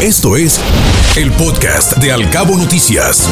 [0.00, 0.60] Esto es
[1.16, 3.28] el podcast de Alcabo Noticias.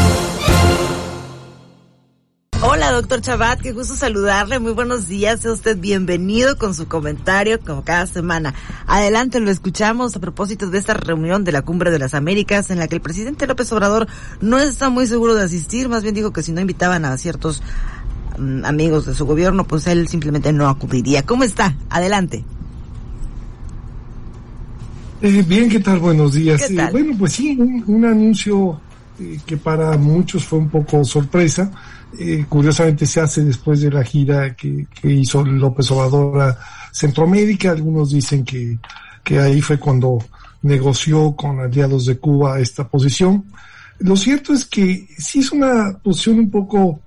[2.60, 4.58] Hola, doctor Chabat, qué gusto saludarle.
[4.58, 5.42] Muy buenos días.
[5.42, 8.52] Sea usted bienvenido con su comentario como cada semana.
[8.88, 12.80] Adelante, lo escuchamos a propósito de esta reunión de la Cumbre de las Américas en
[12.80, 14.08] la que el presidente López Obrador
[14.40, 15.88] no está muy seguro de asistir.
[15.88, 17.62] Más bien dijo que si no invitaban a ciertos
[18.38, 21.24] mm, amigos de su gobierno, pues él simplemente no acudiría.
[21.24, 21.76] ¿Cómo está?
[21.90, 22.44] Adelante.
[25.22, 25.98] Eh, bien, ¿qué tal?
[25.98, 26.62] Buenos días.
[26.66, 26.88] ¿Qué tal?
[26.88, 28.80] Eh, bueno, pues sí, un, un anuncio
[29.18, 31.70] eh, que para muchos fue un poco sorpresa.
[32.18, 36.58] Eh, curiosamente se hace después de la gira que, que hizo López Obrador a
[36.92, 37.70] Centroamérica.
[37.70, 38.78] Algunos dicen que,
[39.24, 40.18] que ahí fue cuando
[40.62, 43.46] negoció con aliados de Cuba esta posición.
[44.00, 47.00] Lo cierto es que sí es una posición un poco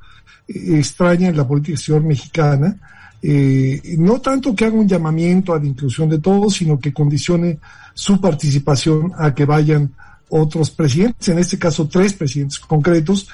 [0.47, 2.75] extraña en la política exterior mexicana.
[3.21, 7.59] Eh, no tanto que haga un llamamiento a la inclusión de todos, sino que condicione
[7.93, 9.91] su participación a que vayan
[10.29, 13.27] otros presidentes, en este caso tres presidentes concretos,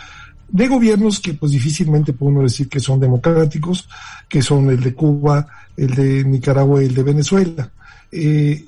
[0.48, 3.88] de gobiernos que pues difícilmente podemos decir que son democráticos,
[4.30, 7.70] que son el de Cuba, el de Nicaragua y el de Venezuela.
[8.12, 8.66] Eh,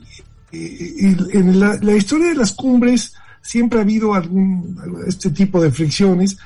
[0.51, 5.71] eh, en la, la, historia de las cumbres siempre ha habido algún este tipo de
[5.71, 6.37] fricciones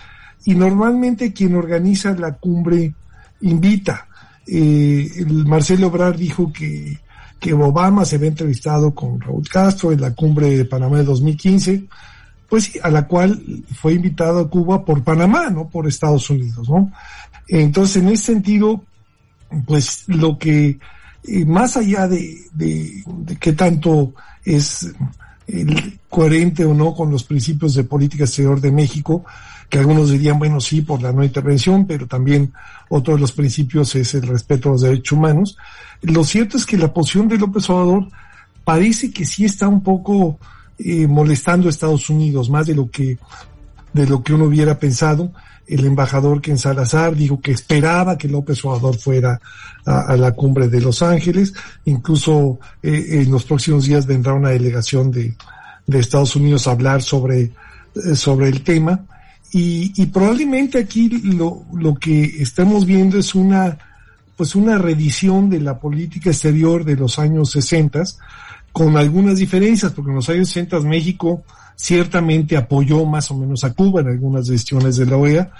[0.45, 2.93] y normalmente quien organiza la cumbre
[3.41, 4.07] invita.
[4.53, 6.99] Eh, el Marcelo Obrar dijo que
[7.41, 11.85] que Obama se había entrevistado con Raúl Castro en la cumbre de Panamá de 2015,
[12.47, 16.91] pues a la cual fue invitado a Cuba por Panamá, no por Estados Unidos, ¿no?
[17.47, 18.83] Entonces, en ese sentido,
[19.65, 20.77] pues lo que,
[21.23, 24.13] eh, más allá de, de, de qué tanto
[24.45, 24.93] es
[25.47, 29.25] el, coherente o no con los principios de política exterior de México,
[29.71, 32.51] que algunos dirían, bueno, sí, por la no intervención, pero también
[32.89, 35.57] otro de los principios es el respeto a los derechos humanos.
[36.01, 38.09] Lo cierto es que la posición de López Obrador
[38.65, 40.37] parece que sí está un poco
[40.77, 43.17] eh, molestando a Estados Unidos, más de lo que
[43.93, 45.31] de lo que uno hubiera pensado.
[45.67, 49.39] El embajador Ken Salazar dijo que esperaba que López Obrador fuera
[49.85, 51.53] a, la cumbre de Los Ángeles.
[51.85, 55.33] Incluso eh, en los próximos días vendrá una delegación de,
[55.87, 57.51] de Estados Unidos a hablar sobre,
[57.95, 59.05] eh, sobre el tema.
[59.51, 63.77] Y, y probablemente aquí lo, lo que estamos viendo es una,
[64.37, 68.03] pues una reedición de la política exterior de los años 60,
[68.71, 71.43] con algunas diferencias, porque en los años 60 México
[71.75, 75.51] ciertamente apoyó más o menos a Cuba en algunas decisiones de la OEA,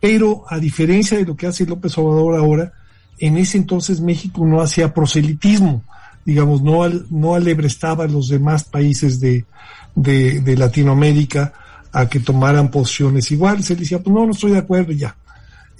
[0.00, 2.72] pero a diferencia de lo que hace López Obrador ahora,
[3.18, 5.84] en ese entonces México no hacía proselitismo,
[6.24, 9.44] digamos, no, al, no alebrestaba a los demás países de,
[9.94, 11.52] de, de Latinoamérica
[11.92, 13.70] a que tomaran posiciones iguales.
[13.70, 15.16] Él decía, pues no, no estoy de acuerdo ya.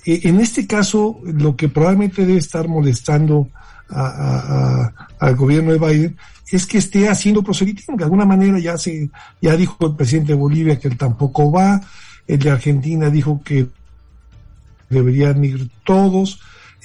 [0.04, 3.48] Eh, en este caso, lo que probablemente debe estar molestando
[3.88, 6.16] a, al gobierno de Biden
[6.50, 10.38] es que esté haciendo proselitismo, de alguna manera ya se, ya dijo el presidente de
[10.38, 11.80] Bolivia que él tampoco va,
[12.26, 13.66] el de Argentina dijo que
[14.88, 16.40] deberían ir todos,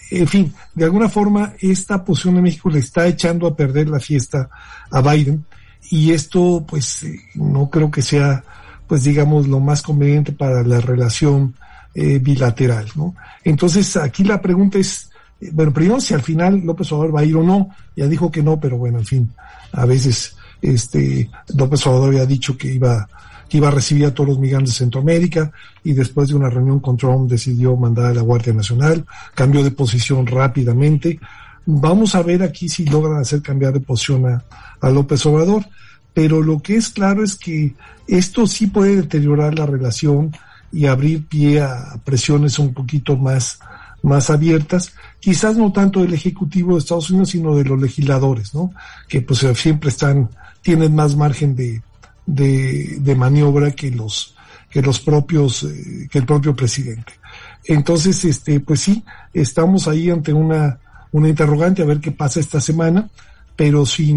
[0.09, 3.99] en fin, de alguna forma esta posición de México le está echando a perder la
[3.99, 4.49] fiesta
[4.89, 5.45] a Biden
[5.89, 7.05] y esto pues
[7.35, 8.43] no creo que sea
[8.91, 11.55] pues digamos lo más conveniente para la relación
[11.95, 13.15] eh, bilateral, ¿no?
[13.41, 15.09] Entonces aquí la pregunta es,
[15.53, 18.43] bueno, primero si al final López Obrador va a ir o no, ya dijo que
[18.43, 19.31] no, pero bueno, en fin,
[19.71, 23.07] a veces este López Obrador había dicho que iba
[23.47, 25.53] que iba a recibir a todos los migrantes de Centroamérica
[25.85, 29.71] y después de una reunión con Trump decidió mandar a la Guardia Nacional, cambió de
[29.71, 31.17] posición rápidamente.
[31.65, 34.43] Vamos a ver aquí si logran hacer cambiar de posición a,
[34.81, 35.63] a López Obrador,
[36.13, 37.73] pero lo que es claro es que
[38.07, 40.35] esto sí puede deteriorar la relación
[40.71, 43.59] y abrir pie a presiones un poquito más,
[44.03, 48.71] más abiertas, quizás no tanto del Ejecutivo de Estados Unidos, sino de los legisladores, ¿no?
[49.07, 50.29] Que pues siempre están,
[50.61, 51.81] tienen más margen de,
[52.25, 54.35] de, maniobra que los,
[54.69, 57.13] que los propios, eh, que el propio presidente.
[57.65, 60.79] Entonces, este, pues sí, estamos ahí ante una,
[61.11, 63.09] una interrogante a ver qué pasa esta semana,
[63.61, 64.11] pero si,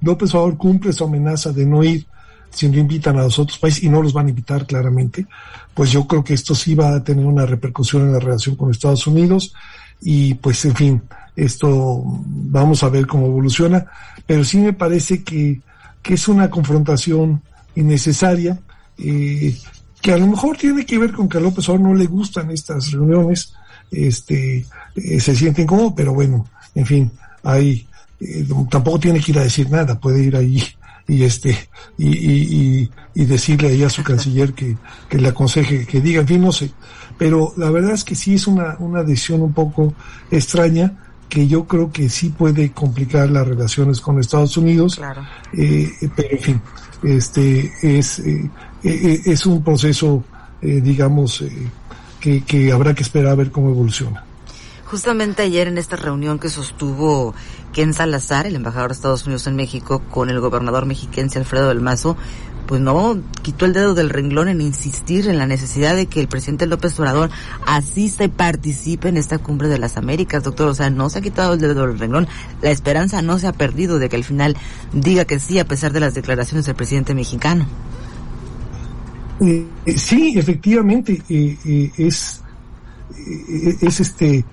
[0.00, 2.08] López Obrador cumple su amenaza de no ir,
[2.50, 5.28] si no invitan a los otros países y no los van a invitar claramente,
[5.72, 8.68] pues yo creo que esto sí va a tener una repercusión en la relación con
[8.68, 9.54] Estados Unidos
[10.00, 11.02] y pues en fin,
[11.36, 13.86] esto vamos a ver cómo evoluciona,
[14.26, 15.60] pero sí me parece que,
[16.02, 17.42] que es una confrontación
[17.76, 18.58] innecesaria,
[18.98, 19.56] eh,
[20.02, 22.50] que a lo mejor tiene que ver con que a López Obrador no le gustan
[22.50, 23.54] estas reuniones,
[23.92, 24.66] este,
[24.96, 27.12] eh, se siente incómodo, pero bueno, en fin,
[27.44, 27.86] ahí
[28.20, 30.62] eh, tampoco tiene que ir a decir nada, puede ir ahí
[31.08, 31.56] y este
[31.98, 34.76] y, y, y, decirle ahí a su canciller que,
[35.08, 36.70] que le aconseje que diga, en fin, no sé.
[37.18, 39.92] Pero la verdad es que sí es una, una decisión un poco
[40.30, 40.96] extraña
[41.28, 44.96] que yo creo que sí puede complicar las relaciones con Estados Unidos.
[44.96, 45.22] Claro.
[45.56, 46.60] Eh, pero en fin,
[47.02, 48.50] este es, eh,
[48.82, 50.24] eh, es un proceso,
[50.60, 51.42] digamos,
[52.20, 54.24] que, que habrá que esperar a ver cómo evoluciona.
[54.90, 57.32] Justamente ayer en esta reunión que sostuvo
[57.72, 61.80] Ken Salazar, el embajador de Estados Unidos en México, con el gobernador mexiquense Alfredo del
[61.80, 62.16] Mazo,
[62.66, 66.26] pues no quitó el dedo del renglón en insistir en la necesidad de que el
[66.26, 67.30] presidente López Obrador
[67.66, 70.66] asista y participe en esta cumbre de las Américas, doctor.
[70.66, 72.26] O sea, no se ha quitado el dedo del renglón.
[72.60, 74.56] La esperanza no se ha perdido de que al final
[74.92, 77.64] diga que sí, a pesar de las declaraciones del presidente mexicano.
[79.40, 82.42] Eh, eh, sí, efectivamente, eh, es,
[83.82, 84.44] es este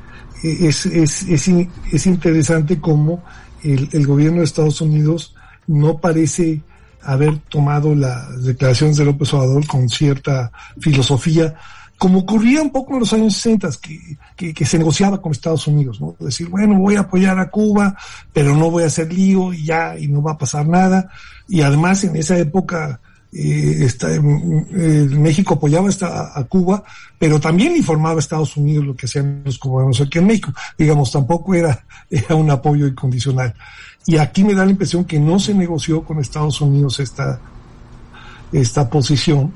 [0.43, 1.49] es, es, es,
[1.91, 3.23] es interesante cómo
[3.63, 5.35] el, el, gobierno de Estados Unidos
[5.65, 6.61] no parece
[7.01, 11.55] haber tomado las declaraciones de López Obrador con cierta filosofía,
[11.97, 15.65] como ocurría un poco en los años 60, que, que, que, se negociaba con Estados
[15.67, 16.15] Unidos, ¿no?
[16.19, 17.95] Decir, bueno, voy a apoyar a Cuba,
[18.31, 21.09] pero no voy a hacer lío y ya, y no va a pasar nada.
[21.47, 22.99] Y además en esa época
[23.33, 25.89] eh, está, eh, México apoyaba
[26.33, 26.83] a, Cuba,
[27.19, 30.53] pero también informaba a Estados Unidos lo que hacían los cubanos aquí en México.
[30.77, 33.53] Digamos, tampoco era, era un apoyo incondicional.
[34.05, 37.41] Y aquí me da la impresión que no se negoció con Estados Unidos esta,
[38.53, 39.51] esta posición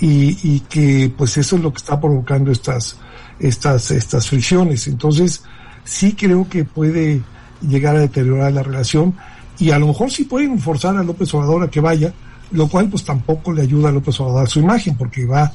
[0.00, 2.96] y, y, que pues eso es lo que está provocando estas,
[3.38, 4.88] estas, estas fricciones.
[4.88, 5.44] Entonces,
[5.84, 7.22] sí creo que puede
[7.60, 9.14] llegar a deteriorar la relación
[9.58, 12.12] y a lo mejor sí pueden forzar a López Obrador a que vaya,
[12.52, 15.52] lo cual pues tampoco le ayuda a López Obrador su imagen, porque va,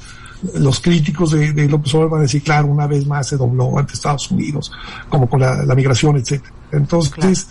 [0.56, 3.94] los críticos de, López Obrador van a decir, claro, una vez más se dobló ante
[3.94, 4.72] Estados Unidos,
[5.10, 6.54] como con la, migración, etcétera.
[6.72, 7.48] Entonces,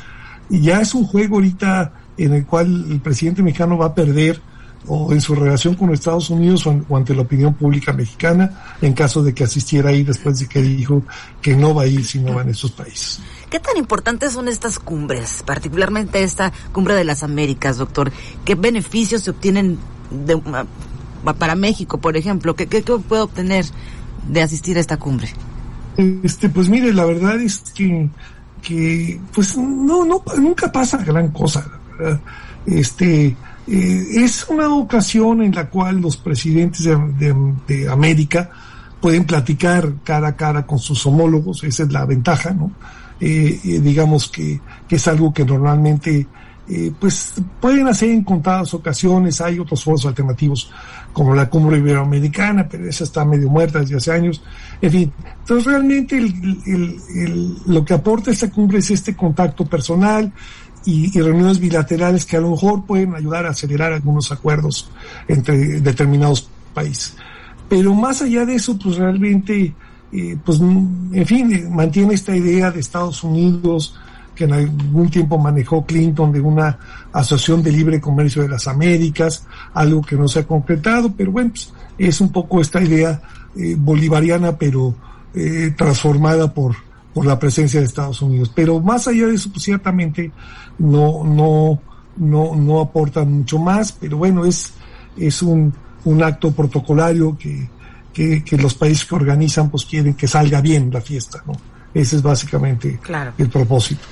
[0.48, 4.40] ya es un juego ahorita en el cual el presidente mexicano va a perder
[4.88, 9.22] o en su relación con Estados Unidos o, ante la opinión pública mexicana en caso
[9.22, 11.02] de que asistiera ahí después de que dijo
[11.40, 13.20] que no va a ir si no va en esos países.
[13.50, 18.12] ¿Qué tan importantes son estas cumbres, particularmente esta cumbre de las Américas, doctor?
[18.44, 19.78] ¿Qué beneficios se obtienen
[20.10, 20.40] de,
[21.38, 22.54] para México, por ejemplo?
[22.54, 23.64] ¿Qué, qué, puede obtener
[24.28, 25.28] de asistir a esta cumbre?
[25.96, 28.08] Este, pues mire, la verdad es que,
[28.62, 31.66] que pues no, no, nunca pasa gran cosa,
[31.98, 32.20] ¿verdad?
[32.66, 33.36] Este,
[33.66, 38.50] eh, es una ocasión en la cual los presidentes de, de, América
[39.00, 42.72] pueden platicar cara a cara con sus homólogos, esa es la ventaja, ¿no?
[43.18, 44.60] Eh, eh, digamos que,
[44.90, 46.26] es algo que normalmente
[46.68, 50.70] eh, pues pueden hacer en contadas ocasiones, hay otros foros alternativos
[51.14, 54.42] como la cumbre iberoamericana, pero esa está medio muerta desde hace años,
[54.82, 56.20] en fin, entonces realmente
[57.66, 60.30] lo que aporta esta cumbre es este contacto personal
[60.86, 64.88] y, reuniones bilaterales que a lo mejor pueden ayudar a acelerar algunos acuerdos
[65.28, 67.14] entre determinados países.
[67.68, 69.74] Pero más allá de eso, pues realmente
[70.12, 73.98] eh, pues, en fin, eh, mantiene esta idea de Estados Unidos
[74.34, 76.78] que en algún tiempo manejó Clinton de una
[77.12, 81.50] asociación de libre comercio de las Américas, algo que no se ha concretado, pero bueno,
[81.50, 83.20] pues, es un poco esta idea
[83.56, 84.94] eh, bolivariana, pero
[85.76, 86.74] transformada por,
[87.16, 88.52] por la presencia de Estados Unidos.
[88.54, 90.30] Pero más allá de eso, pues ciertamente
[90.78, 91.80] no, no,
[92.18, 94.74] no, no aporta mucho más, pero bueno, es,
[95.16, 95.72] es un,
[96.04, 97.70] un acto protocolario que,
[98.12, 101.54] que, los países que organizan pues quieren que salga bien la fiesta, ¿no?
[101.94, 103.00] Ese es básicamente
[103.38, 104.02] el propósito.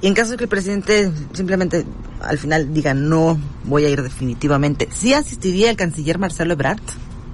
[0.00, 1.84] Y en caso de que el presidente simplemente
[2.22, 6.78] al final diga no voy a ir definitivamente, ¿sí asistiría el canciller Marcelo Ebrard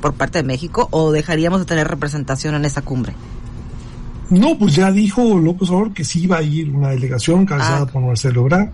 [0.00, 3.12] por parte de México o dejaríamos de tener representación en esa cumbre?
[4.30, 7.86] No, pues ya dijo López Obrador que sí iba a ir una delegación encabezada ah.
[7.86, 8.70] por Marcelo Ebrard.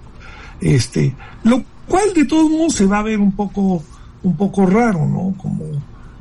[0.61, 1.15] Este,
[1.45, 3.83] lo cual de todos modos se va a ver un poco
[4.23, 5.35] un poco raro, ¿no?
[5.39, 5.65] Como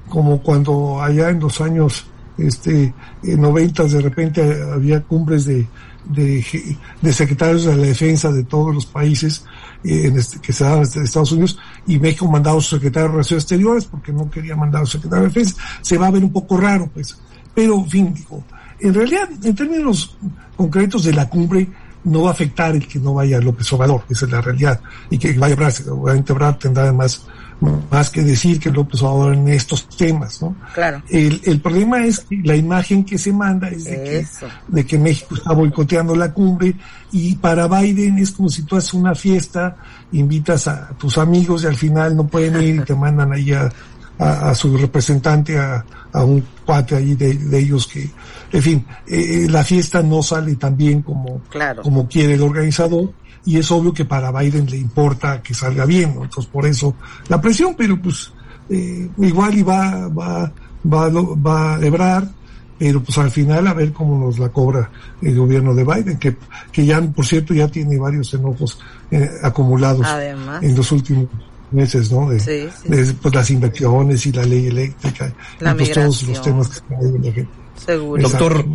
[0.10, 2.06] como cuando allá en los años
[2.38, 2.94] este,
[3.24, 5.68] 90 de repente había cumbres de,
[6.06, 9.46] de, secretarios de la defensa de todos los países
[9.84, 13.14] eh, este, que se daban de Estados Unidos y México mandaba a su secretario de
[13.14, 15.56] Relaciones Exteriores porque no quería mandar a su secretario de Defensa.
[15.82, 17.18] Se va a ver un poco raro, pues.
[17.54, 18.44] Pero, en fin, digo,
[18.80, 20.18] en realidad, en términos
[20.56, 21.68] concretos de la cumbre,
[22.04, 25.18] no va a afectar el que no vaya López Obrador, esa es la realidad, y
[25.18, 27.26] que vaya Brad, obviamente Brad tendrá además
[27.92, 30.56] más que decir que López Obrador en estos temas, ¿no?
[30.74, 31.04] Claro.
[31.10, 34.28] El, el problema es que la imagen que se manda es de que,
[34.70, 36.74] de que, México está boicoteando la cumbre
[37.12, 39.76] y para Biden es como si tú haces una fiesta,
[40.14, 43.70] invitas a tus amigos y al final no pueden ir y te mandan ahí a,
[44.20, 48.10] a, su representante, a, a, un cuate ahí de, de, ellos que,
[48.52, 51.42] en fin, eh, la fiesta no sale tan bien como,
[51.84, 53.12] como quiere el organizador
[53.46, 56.96] y es obvio que para Biden le importa que salga bien, entonces por eso
[57.28, 58.32] la presión, pero pues
[58.70, 60.52] eh, igual y va, va,
[60.86, 62.40] va, va a Ebrar
[62.80, 64.90] pero pues al final a ver cómo nos la cobra
[65.22, 66.38] el gobierno de Biden, que,
[66.72, 68.80] que ya, por cierto, ya tiene varios enojos
[69.12, 70.08] eh, acumulados
[70.62, 71.28] en los últimos
[71.72, 72.30] meses, ¿no?
[72.30, 76.70] De, sí, pues, las inversiones y la ley eléctrica, la y pues todos los temas
[76.70, 77.52] que están ahí en la gente.
[77.86, 78.22] Seguro.
[78.22, 78.66] Doctor,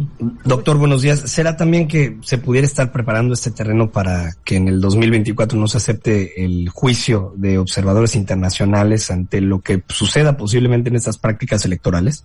[0.44, 1.20] doctor, buenos días.
[1.20, 5.68] ¿Será también que se pudiera estar preparando este terreno para que en el 2024 no
[5.68, 11.64] se acepte el juicio de observadores internacionales ante lo que suceda posiblemente en estas prácticas
[11.64, 12.24] electorales?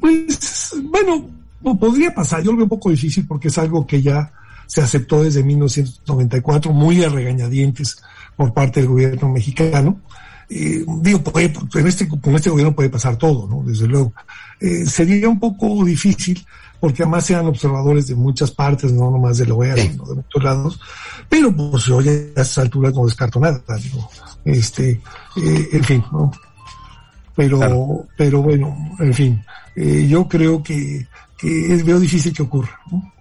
[0.00, 1.30] Pues, bueno,
[1.78, 2.42] podría pasar.
[2.42, 4.32] Yo lo veo un poco difícil porque es algo que ya
[4.66, 8.02] se aceptó desde 1994, muy a regañadientes
[8.36, 10.00] por parte del gobierno mexicano.
[10.50, 13.62] Eh, digo, puede, en este, con este gobierno puede pasar todo, ¿no?
[13.68, 14.12] Desde luego.
[14.60, 16.44] Eh, sería un poco difícil
[16.80, 20.42] porque además sean observadores de muchas partes, no nomás de la OEA, sino de muchos
[20.44, 20.80] lados.
[21.28, 24.08] Pero pues oye, a estas alturas no descarto nada, digo,
[24.44, 25.00] este,
[25.36, 26.30] eh, en fin, ¿no?
[27.34, 29.44] Pero, pero bueno, en fin,
[29.76, 33.12] eh, yo creo que, que es, veo difícil que ocurra, ¿no?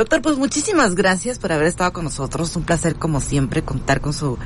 [0.00, 2.56] Doctor, pues muchísimas gracias por haber estado con nosotros.
[2.56, 4.38] Un placer, como siempre, contar con su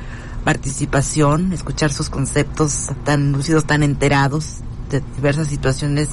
[0.43, 4.57] participación, escuchar sus conceptos tan lúcidos, tan enterados
[4.91, 6.09] de diversas situaciones.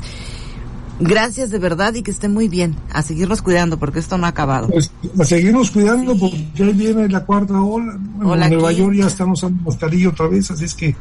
[1.00, 2.76] Gracias de verdad y que esté muy bien.
[2.92, 4.68] A seguirnos cuidando porque esto no ha acabado.
[4.68, 7.94] Pues a seguirnos cuidando porque ya viene la cuarta ola.
[7.94, 10.94] en Nueva York ya estamos usando mascarilla otra vez, así es que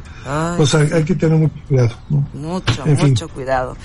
[0.56, 1.94] pues hay, que tener mucho cuidado.
[2.34, 3.76] Mucho, mucho cuidado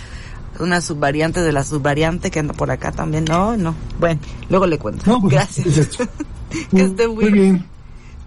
[0.59, 3.25] una subvariante de la subvariante que anda por acá también.
[3.25, 3.75] No, no.
[3.99, 5.19] Bueno, luego le cuento.
[5.19, 5.65] Pues, Gracias.
[6.71, 7.65] que esté muy, bien.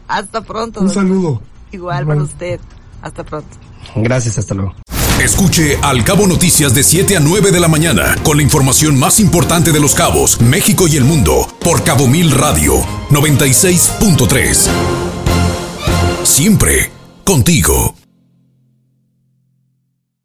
[0.09, 0.81] Hasta pronto.
[0.81, 1.43] Un saludo.
[1.73, 2.61] Igual para usted.
[3.03, 3.57] Hasta pronto.
[3.97, 4.75] Gracias, hasta luego.
[5.23, 9.21] Escuche Al Cabo Noticias de 7 a 9 de la mañana con la información más
[9.21, 14.69] importante de los cabos, México y el mundo por Cabo Mil Radio 96.3.
[16.25, 16.91] Siempre
[17.25, 18.00] contigo.